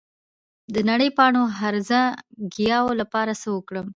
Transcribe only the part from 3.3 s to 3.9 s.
څه وکړم؟